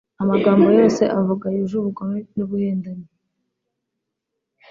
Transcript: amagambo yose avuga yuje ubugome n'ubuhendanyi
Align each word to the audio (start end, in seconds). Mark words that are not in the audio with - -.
amagambo 0.21 0.67
yose 0.77 1.03
avuga 1.19 1.45
yuje 1.55 1.75
ubugome 1.77 2.17
n'ubuhendanyi 2.35 3.07